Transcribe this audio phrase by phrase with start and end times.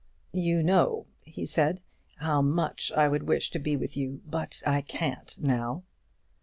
[0.33, 1.79] "You know," he said,
[2.15, 5.83] "how much I would wish to be with you, but I can't now."